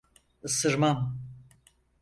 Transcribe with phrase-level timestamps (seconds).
[0.43, 1.17] Isırmam.